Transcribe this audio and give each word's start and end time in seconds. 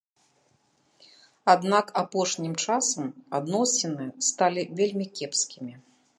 Аднак 1.53 1.85
апошнім 2.01 2.57
часам 2.65 3.05
адносіны 3.41 4.05
сталі 4.31 4.61
вельмі 4.83 5.05
кепскімі. 5.21 5.73